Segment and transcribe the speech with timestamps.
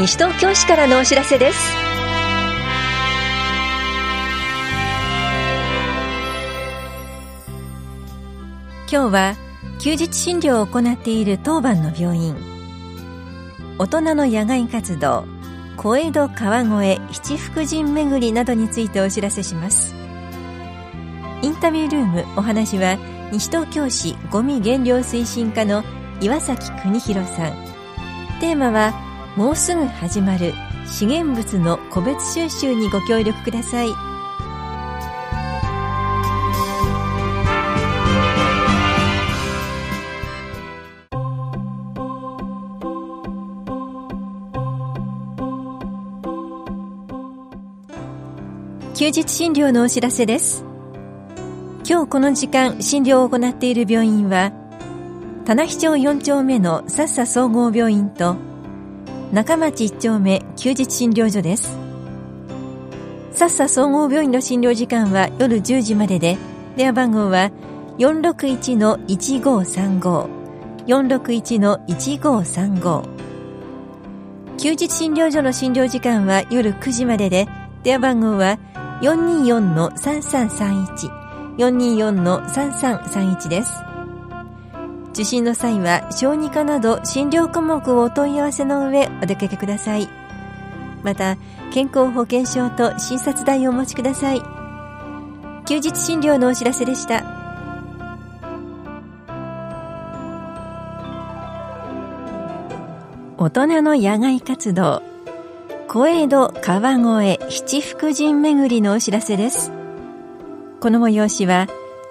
[0.00, 1.58] 西東京市からのお知らせです。
[8.90, 9.34] 今日は
[9.78, 12.34] 休日診療を行っている当番の病院。
[13.76, 15.26] 大人の野外活動
[15.76, 19.94] 小江戸川越七福神巡りなどについてお知らせします。
[21.42, 22.96] インタビュールームお話は
[23.32, 25.84] 西東京市ごみ減量推進課の
[26.22, 27.52] 岩崎邦弘さん。
[28.40, 30.52] テーマはもうすぐ始まる
[30.86, 33.88] 資源物の個別収集にご協力ください。
[48.94, 50.62] 休日診療のお知らせです。
[51.88, 54.52] 今日この時間診療を行っている病院は
[55.46, 58.36] 棚視町4丁目のさっさ総合病院と
[59.32, 61.78] 中町1丁目休日診療所です。
[63.32, 66.36] さっさ総合病院の診療時間は夜10時までで
[66.76, 67.52] 電話番号は
[67.98, 70.40] 461-1535
[70.86, 73.04] 461-1535
[74.58, 77.46] 休日診療所の診療時間は夜9時までで
[77.82, 78.58] 電話番号は
[79.02, 81.10] 424-3331
[81.56, 83.89] 424-3331です。
[85.12, 90.08] 受診の際は小児科など診療科目をお問い合わせの上お出かけください。
[91.02, 91.36] また
[91.72, 94.42] 健康保険証と診察代をお持ちください。
[95.66, 97.24] 休日診療のお知らせでした。
[103.38, 105.02] 大人の野外活動。
[105.88, 109.72] 小江戸川越七福神巡りのお知らせです。
[110.80, 111.66] この催しは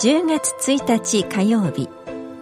[0.00, 1.88] 10月1日火曜日。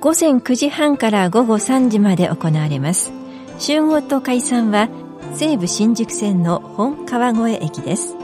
[0.00, 3.12] 午前9時半から午後3時まで行われます。
[3.58, 4.88] 集合と解散は
[5.34, 8.16] 西武新宿線の本川越駅です。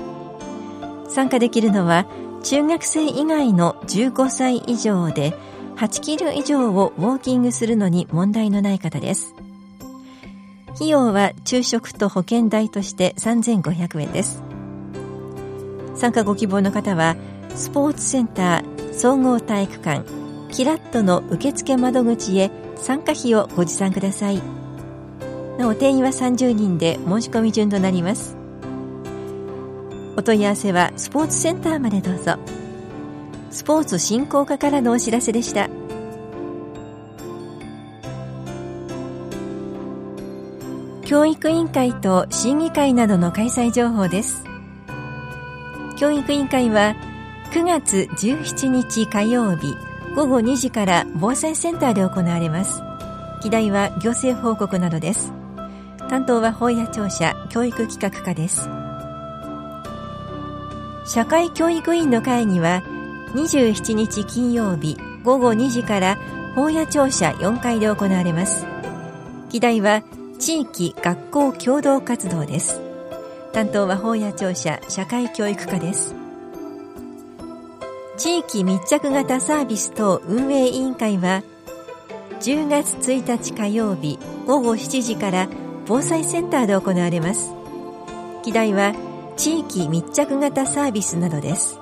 [1.11, 2.07] 参加できるのは
[2.43, 5.35] 中学生以外の15歳以上で
[5.77, 9.35] 8キロ以上をウォーキングするのに問題のない方です。
[10.77, 14.43] 費用は昼食と保険代として3500円です。
[15.95, 17.17] 参加ご希望の方は
[17.55, 20.26] スポーツセンター総合体育館
[20.57, 24.41] キラットの受付窓口へ参加費をご持参ください。
[25.59, 28.39] なお定員は30人で申し込み順となります。
[30.17, 32.39] お問い合わせはスポーツセンターまでどうぞ。
[33.51, 35.69] スポーツ振興課からのお知らせでした。
[41.05, 44.43] 教育委員会と審議会などの開催情報です。
[45.99, 46.97] 教育委員会は
[47.53, 49.77] 9月17日火曜日
[50.17, 52.83] 午後2時から防災センターで行われます。
[53.43, 55.31] 議題は行政報告などです。
[56.09, 58.71] 担当は法や庁舎教育企画課です。
[61.05, 62.83] 社会教育委員の会議は
[63.35, 66.17] 27日金曜日午後2時から
[66.55, 68.65] 法や庁舎4階で行われます。
[69.51, 70.03] 議題は
[70.39, 72.81] 地域学校共同活動です。
[73.53, 76.26] 担当は法や庁舎社会教育課です。
[78.17, 81.43] 地域密着型サービス等運営委員会は
[82.41, 85.49] 10月1日火曜日午後7時から
[85.87, 87.53] 防災センターで行われます。
[88.43, 88.95] 議題は
[89.37, 91.79] 地域密着型サービスなどです。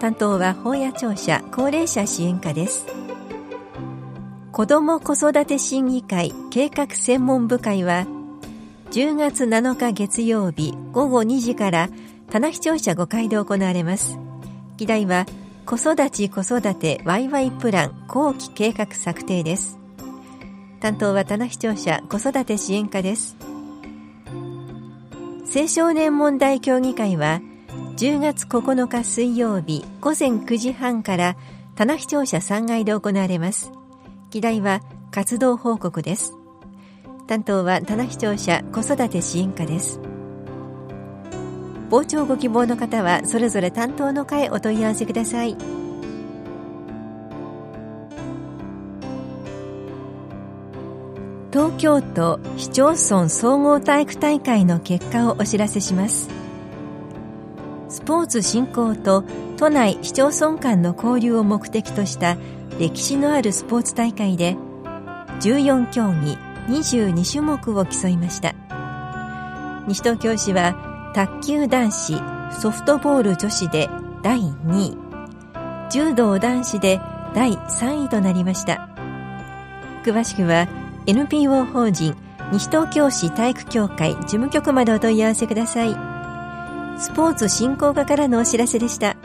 [0.00, 2.86] 担当は法や庁舎高齢者支援課です。
[4.52, 8.06] 子ども子育て審議会計画専門部会は
[8.90, 11.90] 10月7日月曜日午後2時から
[12.30, 14.18] 棚視聴者5階で行われます。
[14.78, 15.26] 議題は
[15.68, 19.78] 子育ち子育てワイワイプラン後期計画策定です。
[20.80, 23.36] 担当は棚視聴者子育て支援課です。
[25.54, 27.42] 青少年問題協議会は
[27.98, 31.36] 10月9日水曜日午前9時半から
[31.76, 33.70] 棚視聴者3階で行われます。
[34.30, 34.80] 議題は
[35.10, 36.32] 活動報告です。
[37.26, 40.00] 担当は棚視聴者子育て支援課です。
[41.90, 45.56] 傍聴ご希望の方はそれぞれ担当の課へお問い合わせください。
[51.50, 56.28] 東京都市町村総合体育大会の結果をお知らせします。
[57.88, 59.24] スポーツ振興と
[59.56, 62.36] 都内市町村間の交流を目的とした
[62.78, 64.56] 歴史のあるスポーツ大会で
[65.40, 66.36] 14競技
[66.68, 68.54] 22種目を競いました。
[69.88, 70.87] 西東京市は
[71.18, 72.14] 卓球男子
[72.52, 73.90] ソフトボール女子で
[74.22, 74.96] 第2位。
[75.90, 77.00] 柔道男子で
[77.34, 78.88] 第3位となりました。
[80.04, 80.68] 詳しくは
[81.06, 82.14] NPO 法人
[82.52, 85.96] 西東京市体育協会事務局までお問い合わせください。
[87.00, 89.16] スポーツ振興課からのお知らせでした。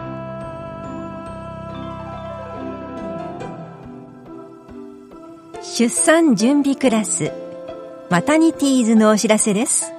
[5.61, 7.31] 出産準備クラス。
[8.09, 9.93] マタニティーズのお知らせです。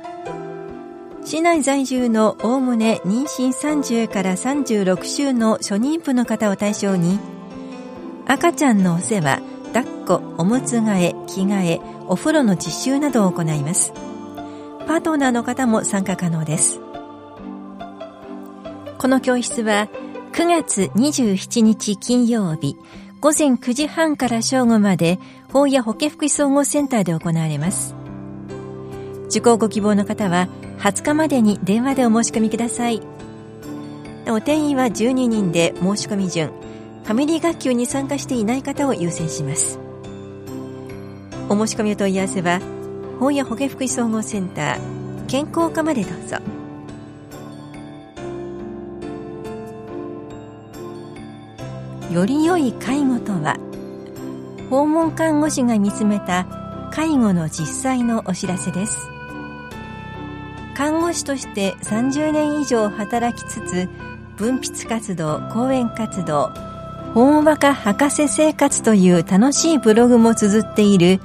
[1.25, 7.19] 市内在住のおおむね妊娠30から36週の初妊婦の方を対象に
[8.27, 9.41] 赤ちゃんのお世話
[9.73, 13.93] 抱っこおむつ替え着替えお風呂の実習などを行います。
[14.87, 16.79] パートナーの方も参加可能です。
[18.99, 19.89] この教室は
[20.33, 22.77] 9月27日金曜日
[23.21, 25.19] 午前9時半から正午まで
[25.51, 27.95] 法や保健福祉総合センターで行われます。
[29.29, 30.49] 受講ご希望の方は
[30.79, 33.01] 20日までに電話でお申し込みください。
[34.27, 36.49] お定員は12人で申し込み順。
[36.49, 39.79] ファミリー学級に参加していない方を優先します。
[41.49, 42.61] お申し込みお問い合わせは
[43.21, 46.39] 本屋保健福祉総合センター健康課までどうぞ。
[52.11, 53.57] より良い介護とは
[54.71, 56.47] 訪問看護師が見つめた
[56.93, 59.14] 介護の実際のお知らせです。
[60.75, 63.89] 看護師として30年以上働きつつ
[64.37, 66.51] 分泌活動講演活動
[67.15, 71.21] ほんわか博士生活という楽しいブログも綴っている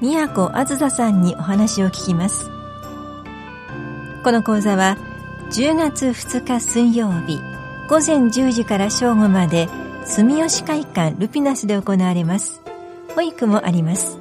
[0.00, 2.48] 宮古あずささんにお話を聞きます。
[4.24, 4.96] この講座は
[5.50, 7.38] 10月2日水曜日
[7.88, 9.68] 午前10時から正午まで
[10.06, 12.62] 住吉会館ルピナスで行われます。
[13.14, 14.18] 保育もあります。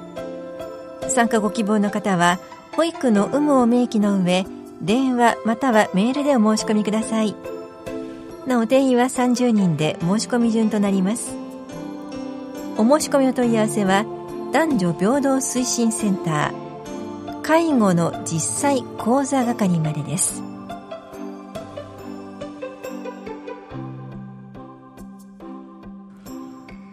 [1.07, 2.39] 参加ご希望の方は
[2.73, 4.45] 保育の有無を明記の上
[4.81, 7.35] 電話またはメールでお申し込みください。
[8.45, 11.35] なお定員は30人で申し込み順となります。
[12.77, 14.05] お申し込みお問い合わせは
[14.53, 20.43] 男女平等推進センター介護の実際講座係までです。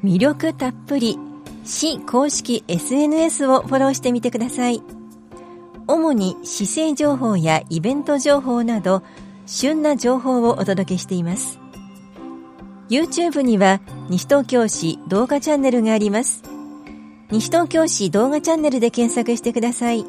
[0.02, 1.18] 魅力たっぷり
[1.64, 4.82] 市公式 SNS をフォローしてみてください。
[5.86, 9.02] 主に姿勢情報やイベント情報など
[9.46, 11.58] 旬な情報をお届けしています。
[12.88, 16.42] YouTube には西東京市動画チャンネルがあります。
[17.30, 20.04] 西東京市動画チャンネルで検索してください。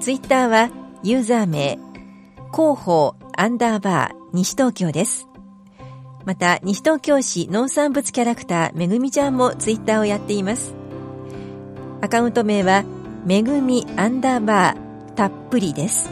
[0.00, 0.70] Twitter は
[1.02, 1.78] ユーザー名
[2.52, 5.28] 広報アンダーバー西東京です。
[6.24, 10.74] また西東京市農産物キャラクターめぐみちゃんもツイッターをやっています。
[12.00, 12.84] アカウント名は
[13.28, 16.08] めぐみアンダーバーたっぷりです。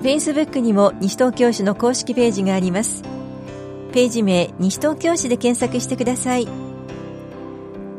[0.00, 3.02] Facebook にも西東京市の公式ページがあります。
[3.92, 6.48] ページ名西東京市で検索してください。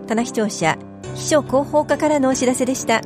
[0.08, 0.80] 棚視聴者
[1.14, 3.02] 秘書広報課からのお知らせでした。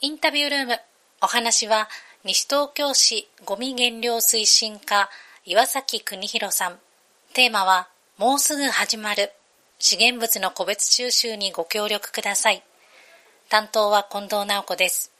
[0.00, 0.78] インタビュールーム
[1.22, 1.88] お話は
[2.26, 5.08] 西東京市ゴミ減量推進課
[5.46, 6.78] 岩崎邦弘さん。
[7.32, 9.32] テーマはもうすぐ始まる。
[9.84, 12.62] 資源物の個別収集にご協力ください
[13.48, 15.10] 担当は近藤直子です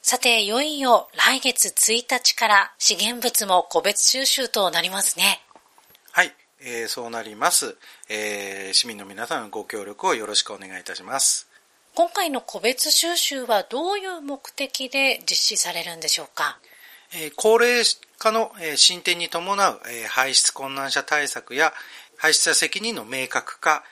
[0.00, 5.42] さて、いよいよ来月1日から資源物も個別収集となりますね。
[6.12, 6.32] はい、
[6.62, 7.76] えー、そうなります、
[8.08, 8.72] えー。
[8.72, 11.46] 市民の皆さんご協力をよろしくお願いいたします。
[11.94, 16.58] 今回の個別収集はどういう目的で実施されるんでしょうか？
[17.12, 17.84] えー、高齢
[18.18, 21.74] 化の進展に伴う排出困難者対策や
[22.20, 23.82] 排出者責任の明確化、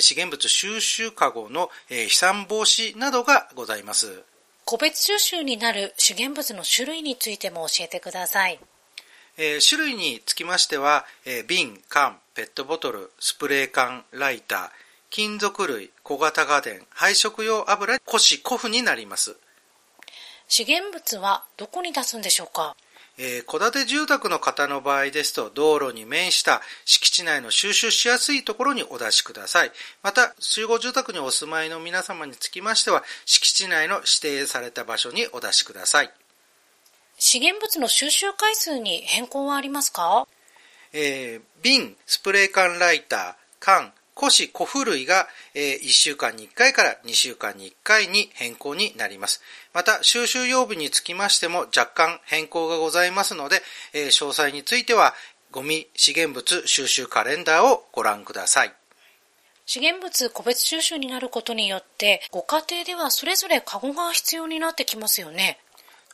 [0.00, 4.22] 資源物収集カゴの飛散防止などがございます。
[4.66, 8.60] 個別収集になる資源物の種類についても教えてください。
[9.38, 14.70] えー、種類につきましては、えー、瓶、缶、ペットボトル、スプレー缶、ライター、
[15.08, 19.34] 金属類、小型家電、配色用油、古紙、古布になります。
[20.46, 22.76] 資源物はどこに出すんでしょうか？
[23.20, 29.72] えー、戸建て住宅の方の場合ですと、道路に面した敷地内の収集しやすいところにお出しください。
[30.02, 36.10] また、集合住宅にお住まいの皆様につきましては、敷地内の指定された場所にお出しください。
[37.18, 40.28] 資源物の収集回数に変更はありますか？
[40.92, 49.40] えー、瓶、スプレー缶ライター、缶、古紙、古布類が、え1週間に1回から2週間に1回に変更になります。
[49.72, 55.14] また、収集曜日につきましても若干変更がございますので、え詳細については、
[55.52, 58.72] ゴミ資源物収集カレンダーをご覧ください。
[59.66, 65.58] 資源物個別収集になることによって、ご家庭ではそれぞれカゴが必要になってきますよね。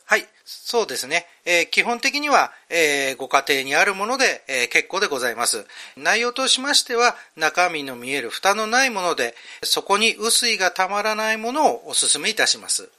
[0.07, 1.25] はい、そうですね。
[1.45, 5.65] えー、基本的には、えー、ご家庭にあるもので、えー、結構でございます。
[5.97, 12.89] 内容としましては、中身の見える蓋のないもので、そこに雨水がたまらないものをお勧めいたします。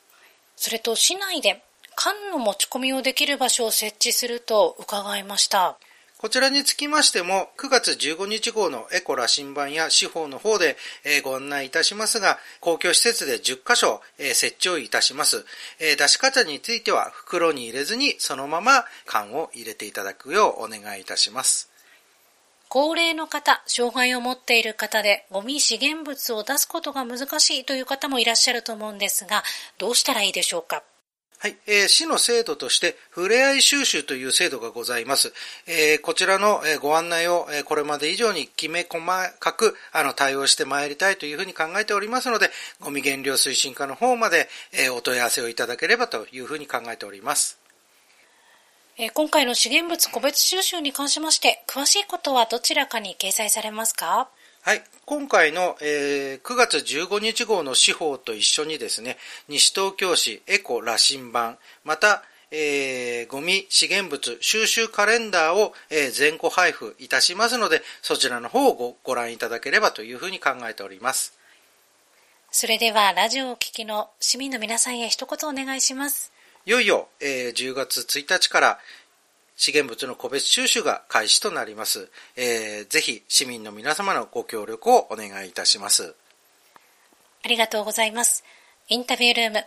[0.57, 1.63] それと、市内で
[1.95, 5.79] 缶の持ち込みをできる場所を設置すると伺いました。
[6.19, 10.79] こちらにつきましても、9月15日号のエコラ新版や司法の方で
[11.23, 15.45] ご案内いたしますが、公共施設で10カ所設置をいたします。
[15.79, 21.71] 出し方については袋に入れずにそのまま缶を入れていただくようお願いいたします。
[22.69, 29.45] 高齢の方、障害を持っている方で、ゴミ資源物を出すことが難しいという方もいらっしゃると思うんですが、
[29.79, 30.83] どうしたらいいでしょうか？
[31.39, 35.35] はい、えー、市の制度として、ふれあい収集という制度がございます。
[35.67, 39.05] えー、こちらの、えー、ご案内を、えー、これまで以上にきめ細
[39.39, 42.51] かく、あの、対応してまいりたいというふうに考えておりますので、
[42.81, 47.59] ゴミ減量推進課の方まで、えー、お問い合わせをいただければというふうに考えております。
[48.97, 54.31] えー、今回の資源物個別収集に関しまして、詳しいことはどちらかに掲載されますか？
[54.67, 54.83] はい。
[55.05, 59.17] 今回の、えー、9月15日号の司法と一緒にですね、
[59.49, 71.39] 西東京市エコ羅針盤、また、えー、ゴミ資源物収集カレンダーを、えー、全個配布いたしますので、そちらの方をごご覧いただければというふうに考えております。
[72.51, 76.33] それでは、ラジオを聴きの市民の皆さんへ一言お願いします。
[76.65, 78.79] いよいよ、えー、10月1日から、
[79.57, 82.11] 資源物の個別収集が開始となります。
[82.37, 86.15] えー、ぜひ市民の皆様のご協力をお願いいたします。
[87.43, 88.45] ありがとうございます。
[88.89, 89.65] インタビュールーム。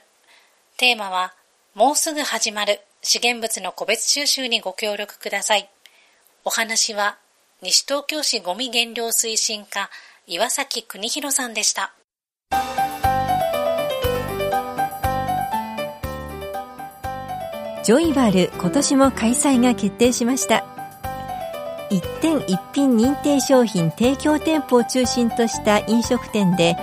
[0.77, 1.34] テーマは、
[1.74, 5.69] もうすぐ始まる資源物の個別収集にご協力ください。
[6.46, 7.17] お話は、
[7.62, 9.89] 西東京市ごみ減量推進課、
[10.27, 11.93] 岩崎邦弘さんでした。
[17.89, 20.63] ジョイバル今年も開催が決定しました。
[21.89, 26.77] 一点一品認定商品提供店舗を中心とした飲食店で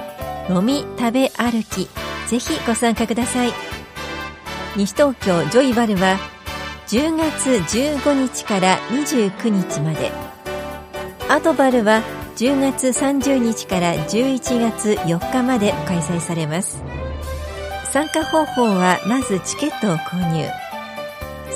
[0.51, 1.89] 飲み食べ歩き
[2.27, 3.53] ぜひご参加ください。
[4.75, 6.19] 西東京ジョイバルは
[6.89, 10.11] 10月15日から29日まで。
[11.29, 12.03] アドバルは
[12.35, 16.83] 10月30日から11月4日まで開催されます。
[17.93, 20.66] 参加方法はまずチケットを購入。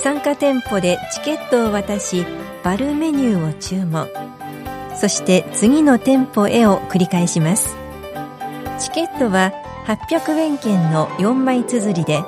[0.03, 2.25] 参加店舗でチケットを渡し
[2.65, 4.09] バルメニューを注文。
[4.97, 7.77] そして次の店舗へを繰り返します。
[8.79, 9.53] チケットは
[9.87, 12.23] 800円券の4枚綴りで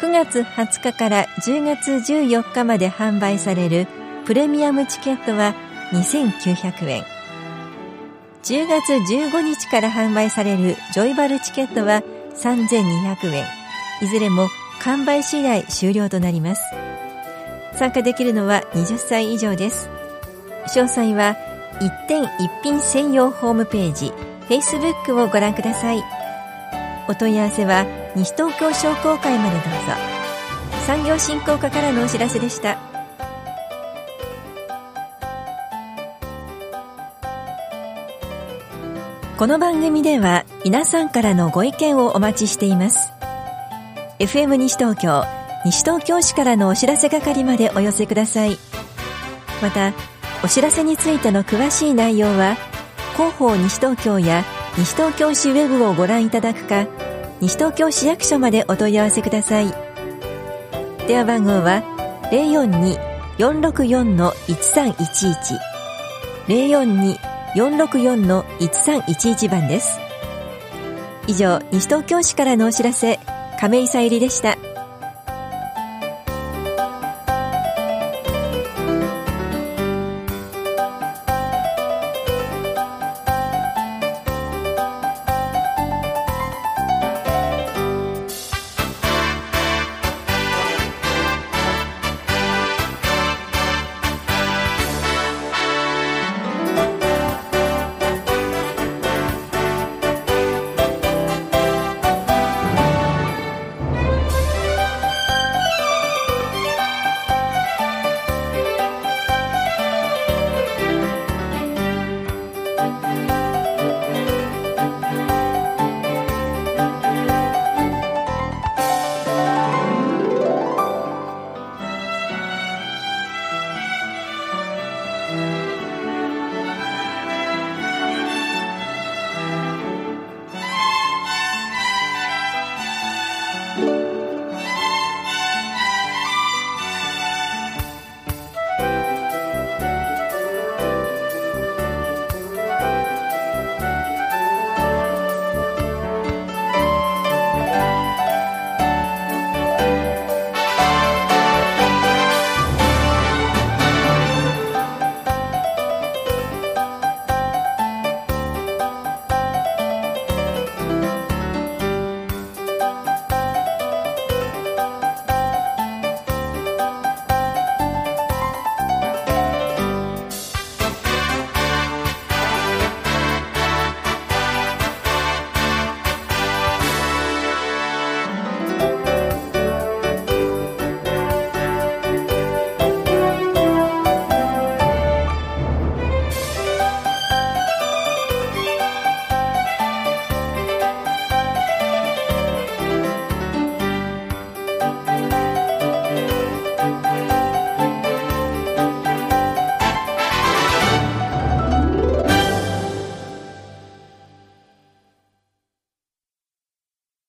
[0.00, 3.86] 9月20日から10月14日まで販売される
[4.24, 5.54] プレミアムチケットは
[5.92, 7.04] 2900円。
[8.42, 12.02] 10月15日から販売されるジョイバルチケットは
[12.34, 13.44] 3200円。
[14.02, 14.48] いずれも
[14.84, 16.62] 完売次第終了となります。
[17.74, 19.90] 参加できるのは20歳以上です。
[20.74, 21.36] 詳細は
[21.80, 24.12] 一点一品専用ホームページ
[24.48, 26.02] Facebook をご覧ください。
[27.08, 30.16] お問い合わせは西東京商工会までどうぞ。
[30.86, 32.78] 産業振興課からのお知らせでした。
[39.36, 43.15] この番組では皆さんからのご意見をお待ちしています。
[44.18, 45.24] FM 西東京
[45.66, 48.56] 西東京市からのお知らせ係までお寄せください。
[49.60, 49.92] また
[50.42, 52.56] お知らせについての詳しい内容は
[53.12, 54.42] 広報西東京や
[54.78, 56.86] 西東京市ウェブをご覧いただくか
[57.40, 59.66] 西東京市役所までお問い合わせください。
[61.06, 61.82] 電話番号は
[63.36, 65.58] 042-464-1311
[67.54, 69.98] 042-464-1311番です。
[71.26, 73.20] 以上西東京市からのお知らせ。
[73.58, 74.58] 亀井さゆりでした。